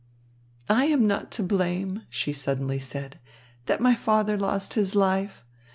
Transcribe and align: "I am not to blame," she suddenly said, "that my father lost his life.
"I 0.67 0.85
am 0.85 1.05
not 1.05 1.29
to 1.33 1.43
blame," 1.43 2.07
she 2.09 2.33
suddenly 2.33 2.79
said, 2.79 3.19
"that 3.67 3.79
my 3.79 3.93
father 3.93 4.35
lost 4.35 4.73
his 4.73 4.95
life. 4.95 5.45